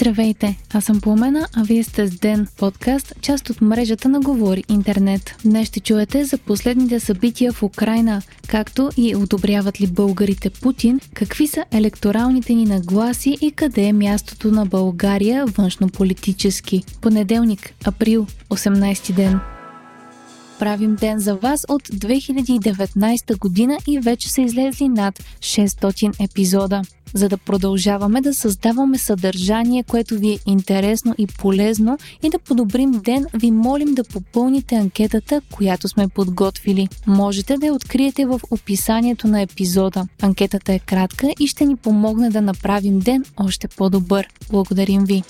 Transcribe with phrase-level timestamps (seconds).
[0.00, 4.64] Здравейте, аз съм Пламена, а вие сте с Ден, подкаст, част от мрежата на Говори
[4.68, 5.34] Интернет.
[5.44, 11.46] Днес ще чуете за последните събития в Украина, както и одобряват ли българите Путин, какви
[11.46, 16.82] са електоралните ни нагласи и къде е мястото на България външно-политически.
[17.00, 19.40] Понеделник, април, 18 ден
[20.58, 26.82] правим ден за вас от 2019 година и вече са излезли над 600 епизода.
[27.14, 32.90] За да продължаваме да създаваме съдържание, което ви е интересно и полезно и да подобрим
[32.90, 36.88] ден, ви молим да попълните анкетата, която сме подготвили.
[37.06, 40.06] Можете да я откриете в описанието на епизода.
[40.22, 44.28] Анкетата е кратка и ще ни помогне да направим ден още по-добър.
[44.50, 45.22] Благодарим ви!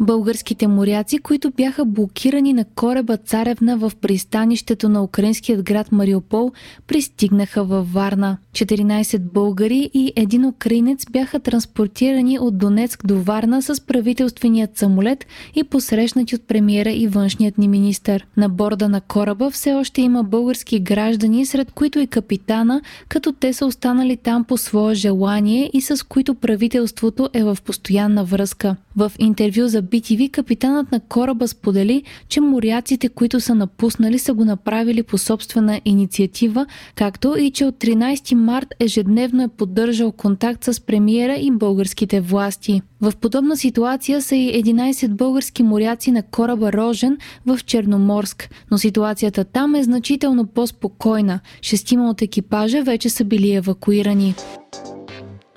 [0.00, 6.52] Българските моряци, които бяха блокирани на кораба Царевна в пристанището на украинският град Мариупол,
[6.86, 8.38] пристигнаха във Варна.
[8.52, 15.64] 14 българи и един украинец бяха транспортирани от Донецк до Варна с правителственият самолет и
[15.64, 18.26] посрещнати от премиера и външният ни министър.
[18.36, 23.52] На борда на кораба все още има български граждани, сред които и капитана, като те
[23.52, 28.76] са останали там по свое желание и с които правителството е в постоянна връзка.
[28.96, 34.44] В интервю за BTV капитанът на кораба сподели, че моряците, които са напуснали, са го
[34.44, 40.80] направили по собствена инициатива, както и че от 13 март ежедневно е поддържал контакт с
[40.80, 42.82] премиера и българските власти.
[43.00, 49.44] В подобна ситуация са и 11 български моряци на кораба Рожен в Черноморск, но ситуацията
[49.44, 51.40] там е значително по-спокойна.
[51.62, 54.34] Шестима от екипажа вече са били евакуирани.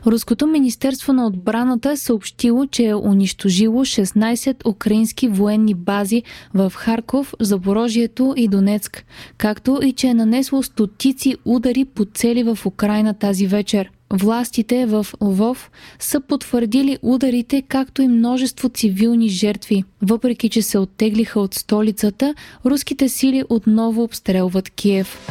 [0.06, 7.34] Руското Министерство на отбраната е съобщило, че е унищожило 16 украински военни бази в Харков,
[7.40, 9.06] Запорожието и Донецк,
[9.38, 13.92] както и че е нанесло стотици удари по цели в Украина тази вечер.
[14.14, 19.84] Властите в Лвов са потвърдили ударите, както и множество цивилни жертви.
[20.02, 22.36] Въпреки, че се оттеглиха от столицата,
[22.66, 25.28] руските сили отново обстрелват Киев.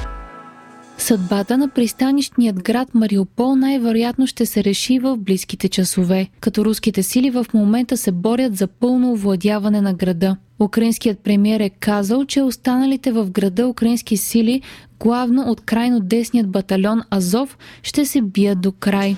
[0.99, 7.31] Съдбата на пристанищният град Мариупол най-вероятно ще се реши в близките часове, като руските сили
[7.31, 10.37] в момента се борят за пълно овладяване на града.
[10.61, 14.63] Украинският премьер е казал, че останалите в града украински сили,
[15.01, 19.17] главно от крайно десният батальон Азов, ще се бият до край.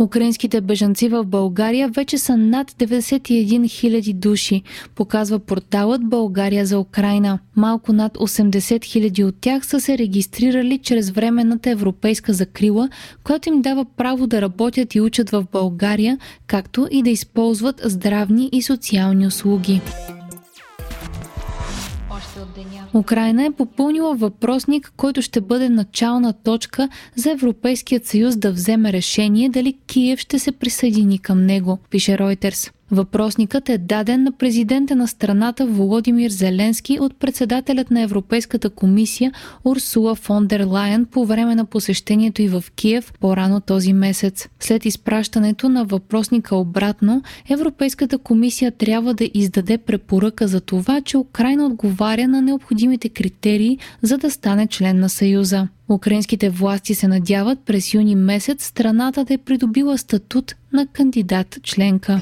[0.00, 4.62] Украинските бежанци в България вече са над 91 000 души,
[4.94, 7.38] показва порталът България за Украина.
[7.56, 12.88] Малко над 80 000 от тях са се регистрирали чрез временната европейска закрила,
[13.24, 18.48] която им дава право да работят и учат в България, както и да използват здравни
[18.52, 19.80] и социални услуги.
[22.94, 29.48] Украина е попълнила въпросник, който ще бъде начална точка за Европейският съюз да вземе решение
[29.48, 32.72] дали Киев ще се присъедини към него, пише Reuters.
[32.92, 39.32] Въпросникът е даден на президента на страната Володимир Зеленски от председателят на Европейската комисия
[39.64, 44.48] Урсула фон дер Лайен по време на посещението и в Киев по-рано този месец.
[44.60, 51.66] След изпращането на въпросника обратно, Европейската комисия трябва да издаде препоръка за това, че Украина
[51.66, 55.68] отговаря на необходимите критерии, за да стане член на Съюза.
[55.88, 62.20] Украинските власти се надяват през юни месец страната да е придобила статут на кандидат членка.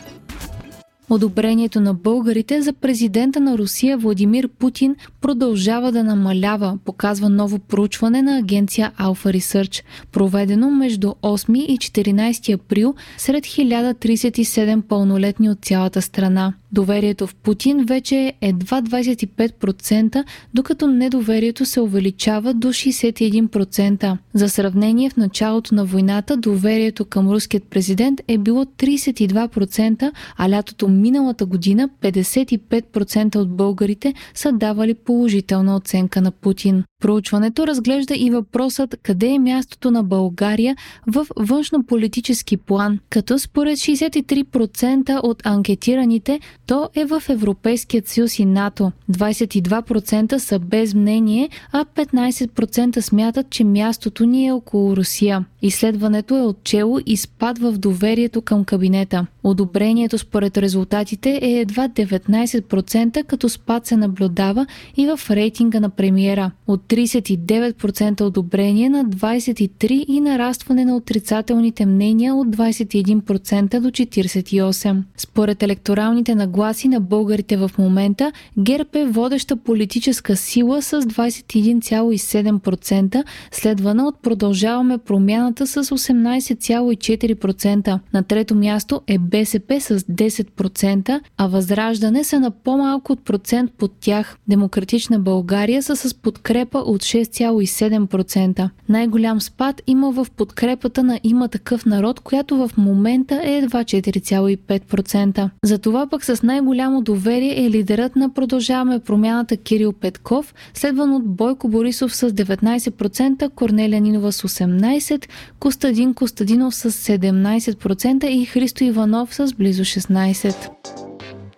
[1.12, 8.22] Одобрението на българите за президента на Русия Владимир Путин продължава да намалява, показва ново проучване
[8.22, 16.02] на агенция Alpha Research, проведено между 8 и 14 април сред 1037 пълнолетни от цялата
[16.02, 16.54] страна.
[16.72, 24.16] Доверието в Путин вече е едва 25%, докато недоверието се увеличава до 61%.
[24.34, 30.88] За сравнение, в началото на войната доверието към руският президент е било 32%, а лятото
[30.88, 36.84] миналата година 55% от българите са давали положителна оценка на Путин.
[37.00, 40.76] Проучването разглежда и въпросът къде е мястото на България
[41.06, 48.92] в външно-политически план, като според 63% от анкетираните то е в Европейският съюз и НАТО.
[49.12, 55.44] 22% са без мнение, а 15% смятат, че мястото ни е около Русия.
[55.62, 59.26] Изследването е отчело и спад в доверието към кабинета.
[59.44, 66.50] Одобрението според резултатите е едва 19%, като спад се наблюдава и в рейтинга на премиера.
[66.66, 75.02] От 39% одобрение на 23% и нарастване на отрицателните мнения от 21% до 48%.
[75.16, 84.06] Според електоралните нагласи на българите в момента, ГЕРБ е водеща политическа сила с 21,7%, следвана
[84.06, 87.98] от Продължаваме промяната с 18,4%.
[88.12, 93.92] На трето място е БСП с 10%, а Възраждане са на по-малко от процент под
[94.00, 94.36] тях.
[94.48, 98.70] Демократична България са с подкрепа от 6,7%.
[98.88, 105.50] Най-голям спад има в подкрепата на има такъв народ, която в момента е едва 4,5%.
[105.64, 111.68] Затова пък с най-голямо доверие е лидерът на Продължаваме промяната Кирил Петков, следван от Бойко
[111.68, 115.26] Борисов с 19%, Корнелия Нинова с 18%,
[115.60, 120.99] Костадин Костадинов с 17% и Христо Иванов с близо 16%.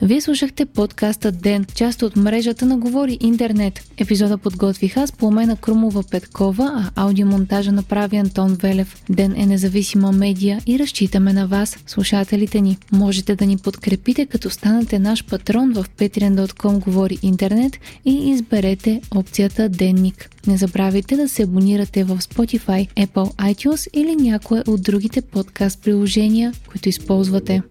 [0.05, 3.81] Вие слушахте подкаста Ден, част от мрежата на Говори Интернет.
[3.97, 9.03] Епизода подготвих аз, Пламена Крумова Петкова, а аудиомонтажа направи Антон Велев.
[9.11, 12.79] Ден е независима медия и разчитаме на вас, слушателите ни.
[12.93, 19.69] Можете да ни подкрепите, като станете наш патрон в patreon.com Говори Интернет и изберете опцията
[19.69, 20.31] Денник.
[20.47, 26.53] Не забравяйте да се абонирате в Spotify, Apple iTunes или някое от другите подкаст приложения,
[26.69, 27.63] които използвате.